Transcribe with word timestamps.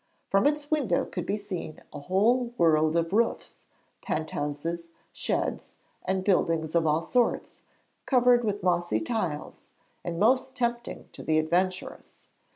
From 0.31 0.47
its 0.47 0.71
window 0.71 1.05
could 1.05 1.27
be 1.27 1.37
seen 1.37 1.83
a 1.93 1.99
whole 1.99 2.53
world 2.57 2.97
of 2.97 3.13
roofs, 3.13 3.59
penthouses, 4.01 4.87
sheds, 5.13 5.75
and 6.03 6.23
buildings 6.23 6.73
of 6.73 6.87
all 6.87 7.03
sorts, 7.03 7.59
covered 8.07 8.43
with 8.43 8.63
mossy 8.63 8.99
tiles, 8.99 9.69
and 10.03 10.19
most 10.19 10.55
tempting 10.57 11.07
to 11.11 11.21
the 11.21 11.37
adventurous. 11.37 12.23